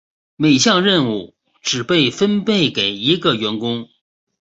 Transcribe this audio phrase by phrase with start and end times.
[0.35, 3.87] 每项任务只被分配给一个员工。